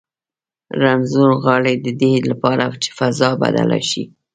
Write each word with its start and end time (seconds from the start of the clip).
رنځور 0.81 1.31
غاړي 1.43 1.75
د 1.85 1.87
دې 2.01 2.13
لپاره 2.29 2.65
چې 2.83 2.89
فضا 2.99 3.29
بدله 3.41 3.79
شي. 3.89 4.03